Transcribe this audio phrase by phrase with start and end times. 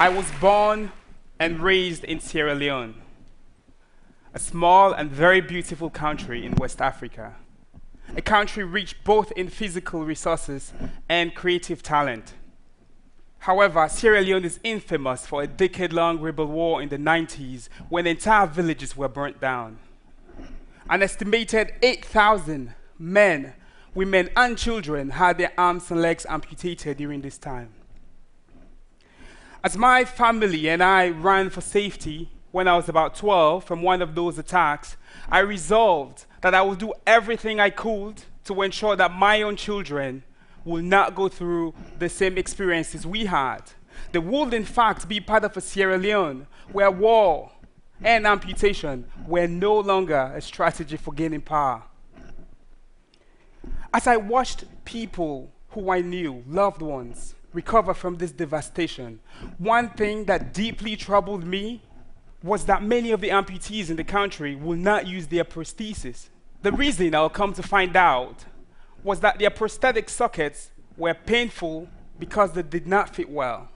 [0.00, 0.92] I was born
[1.40, 2.94] and raised in Sierra Leone,
[4.32, 7.34] a small and very beautiful country in West Africa,
[8.16, 10.72] a country rich both in physical resources
[11.08, 12.34] and creative talent.
[13.40, 18.06] However, Sierra Leone is infamous for a decade long rebel war in the 90s when
[18.06, 19.80] entire villages were burnt down.
[20.88, 23.52] An estimated 8,000 men,
[23.96, 27.72] women, and children had their arms and legs amputated during this time.
[29.64, 34.00] As my family and I ran for safety when I was about 12 from one
[34.00, 34.96] of those attacks,
[35.28, 40.22] I resolved that I would do everything I could to ensure that my own children
[40.64, 43.62] will not go through the same experiences we had.
[44.12, 47.50] They would, in fact, be part of a Sierra Leone where war
[48.02, 51.82] and amputation were no longer a strategy for gaining power.
[53.92, 59.20] As I watched people who I knew, loved ones, recover from this devastation,
[59.58, 61.82] one thing that deeply troubled me
[62.42, 66.28] was that many of the amputees in the country will not use their prosthesis.
[66.62, 68.44] The reason I'll come to find out
[69.02, 71.88] was that their prosthetic sockets were painful
[72.18, 73.68] because they did not fit well.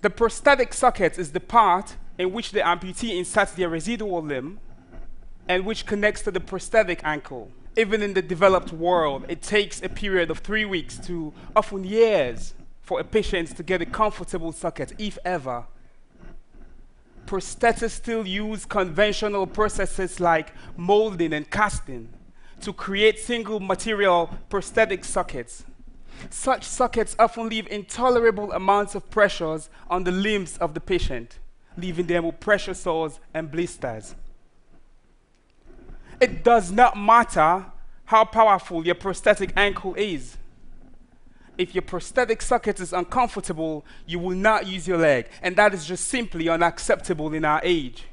[0.00, 4.60] The prosthetic socket is the part in which the amputee inserts their residual limb
[5.48, 7.50] and which connects to the prosthetic ankle.
[7.78, 12.54] Even in the developed world, it takes a period of three weeks to often years
[12.82, 15.64] for a patient to get a comfortable socket, if ever.
[17.24, 22.08] Prosthetists still use conventional processes like molding and casting
[22.62, 25.64] to create single material prosthetic sockets.
[26.30, 31.38] Such sockets often leave intolerable amounts of pressures on the limbs of the patient,
[31.76, 34.16] leaving them with pressure sores and blisters.
[36.20, 37.66] It does not matter
[38.06, 40.36] how powerful your prosthetic ankle is.
[41.56, 45.84] If your prosthetic socket is uncomfortable, you will not use your leg, and that is
[45.84, 48.04] just simply unacceptable in our age.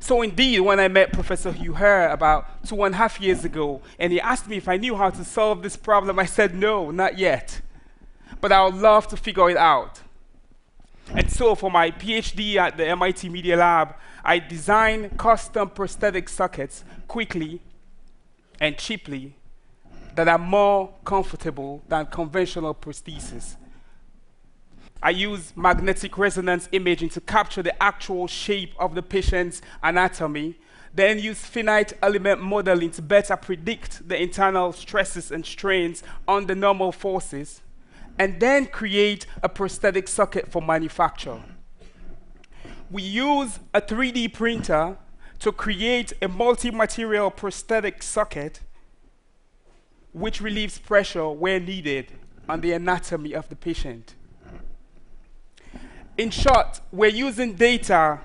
[0.00, 3.80] So, indeed, when I met Professor Hugh Herr about two and a half years ago,
[3.98, 6.90] and he asked me if I knew how to solve this problem, I said, no,
[6.90, 7.60] not yet.
[8.40, 10.00] But I would love to figure it out.
[11.36, 17.60] So, for my PhD at the MIT Media Lab, I designed custom prosthetic sockets quickly
[18.58, 19.36] and cheaply
[20.14, 23.56] that are more comfortable than conventional prostheses.
[25.02, 30.58] I use magnetic resonance imaging to capture the actual shape of the patient's anatomy,
[30.94, 36.54] then use finite element modeling to better predict the internal stresses and strains on the
[36.54, 37.60] normal forces,
[38.18, 41.40] and then create a prosthetic socket for manufacture.
[42.90, 44.96] We use a 3D printer
[45.40, 48.60] to create a multi-material prosthetic socket
[50.12, 52.12] which relieves pressure where needed
[52.48, 54.14] on the anatomy of the patient.
[56.16, 58.20] In short, we're using data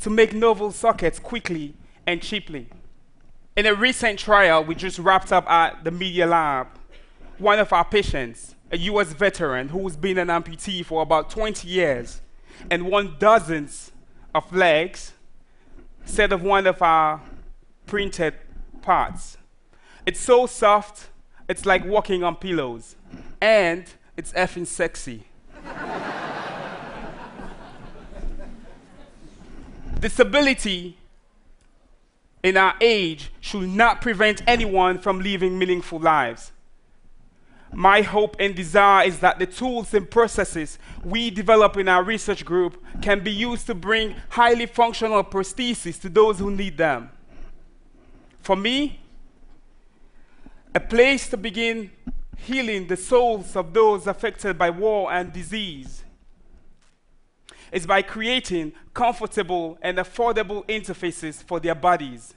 [0.00, 1.74] to make novel sockets quickly
[2.06, 2.68] and cheaply.
[3.56, 6.68] In a recent trial we just wrapped up at the Media Lab,
[7.38, 12.20] one of our patients, a US veteran who's been an amputee for about 20 years
[12.70, 13.92] and won dozens
[14.34, 15.12] of legs,
[16.04, 17.22] said of one of our
[17.86, 18.34] printed
[18.82, 19.38] parts.
[20.04, 21.08] It's so soft,
[21.48, 22.96] it's like walking on pillows.
[23.40, 23.86] And
[24.16, 25.24] it's effing sexy.
[30.00, 30.98] Disability
[32.42, 36.52] in our age should not prevent anyone from living meaningful lives.
[37.72, 42.44] My hope and desire is that the tools and processes we develop in our research
[42.44, 47.10] group can be used to bring highly functional prostheses to those who need them.
[48.40, 49.00] For me,
[50.74, 51.90] a place to begin
[52.36, 56.04] healing the souls of those affected by war and disease
[57.70, 62.34] is by creating comfortable and affordable interfaces for their bodies.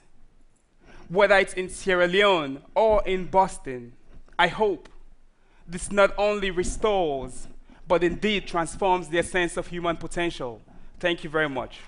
[1.08, 3.92] Whether it's in Sierra Leone or in Boston,
[4.38, 4.88] I hope
[5.66, 7.48] this not only restores,
[7.86, 10.60] but indeed transforms their sense of human potential.
[10.98, 11.80] Thank you very much.